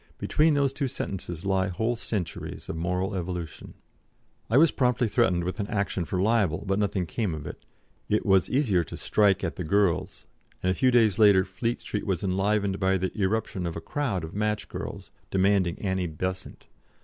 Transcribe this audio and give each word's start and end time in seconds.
Between 0.17 0.55
those 0.55 0.73
two 0.73 0.87
sentences 0.87 1.45
lie 1.45 1.67
whole 1.67 1.95
centuries 1.95 2.67
of 2.69 2.75
moral 2.75 3.13
evolution." 3.13 3.75
I 4.49 4.57
was 4.57 4.71
promptly 4.71 5.07
threatened 5.07 5.43
with 5.43 5.59
an 5.59 5.67
action 5.67 6.05
for 6.05 6.19
libel, 6.19 6.63
but 6.65 6.79
nothing 6.79 7.05
came 7.05 7.35
of 7.35 7.45
it; 7.45 7.63
it 8.09 8.25
was 8.25 8.49
easier 8.49 8.83
to 8.85 8.97
strike 8.97 9.43
at 9.43 9.57
the 9.57 9.63
girls, 9.63 10.25
and 10.63 10.71
a 10.71 10.73
few 10.73 10.89
days 10.89 11.19
later 11.19 11.45
Fleet 11.45 11.81
Street 11.81 12.07
was 12.07 12.23
enlivened 12.23 12.79
by 12.79 12.97
the 12.97 13.15
irruption 13.15 13.67
of 13.67 13.75
a 13.75 13.79
crowd 13.79 14.23
of 14.23 14.33
match 14.33 14.69
girls, 14.69 15.11
demanding 15.29 15.77
Annie 15.77 16.07
Besant. 16.07 16.65